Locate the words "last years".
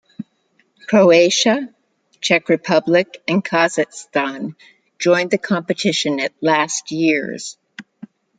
6.41-7.55